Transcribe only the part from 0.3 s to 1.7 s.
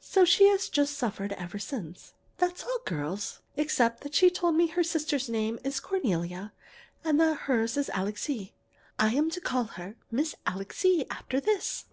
has just suffered ever